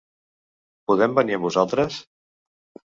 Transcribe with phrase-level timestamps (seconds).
[0.91, 2.03] Podem venir amb vosaltres?